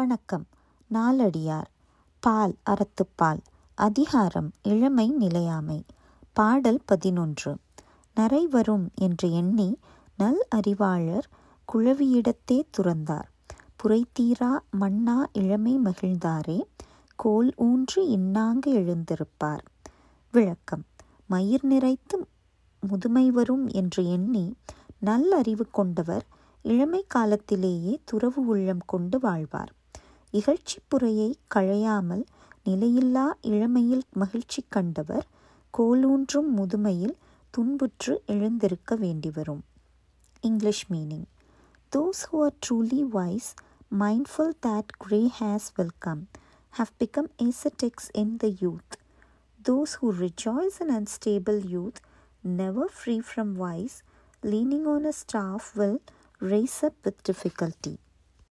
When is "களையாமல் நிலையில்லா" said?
31.55-33.25